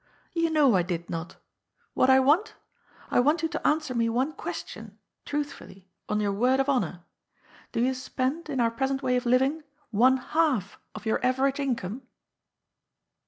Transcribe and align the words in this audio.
You 0.33 0.49
know 0.49 0.75
I 0.75 0.81
did 0.81 1.11
not. 1.11 1.35
What 1.93 2.09
I 2.09 2.19
want? 2.19 2.55
I 3.11 3.19
want 3.19 3.43
you 3.43 3.49
to 3.49 3.67
answer 3.67 3.93
me 3.93 4.09
one 4.09 4.31
question— 4.33 4.97
truthfully— 5.27 5.91
on 6.09 6.19
your 6.19 6.31
word 6.31 6.59
of 6.59 6.67
honour. 6.67 7.03
Do 7.71 7.81
you 7.83 7.93
spend, 7.93 8.49
in 8.49 8.59
our 8.59 8.71
present 8.71 9.03
way 9.03 9.15
of 9.15 9.27
living, 9.27 9.61
one 9.91 10.17
half 10.17 10.79
of 10.95 11.05
your 11.05 11.23
average 11.23 11.59
income 11.59 12.01